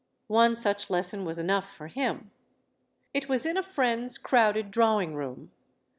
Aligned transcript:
One 0.25 0.55
such 0.55 0.89
lesson 0.89 1.25
was 1.25 1.37
enough 1.37 1.71
for 1.71 1.85
him. 1.85 2.31
It 3.13 3.29
was 3.29 3.45
in 3.45 3.55
a 3.55 3.61
friend's 3.61 4.17
crowded 4.17 4.71
drawing 4.71 5.13
room. 5.13 5.51